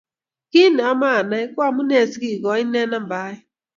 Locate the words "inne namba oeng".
2.63-3.41